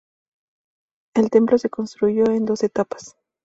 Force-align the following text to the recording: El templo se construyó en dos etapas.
El 1.13 1.29
templo 1.29 1.59
se 1.59 1.69
construyó 1.69 2.25
en 2.31 2.45
dos 2.45 2.63
etapas. 2.63 3.15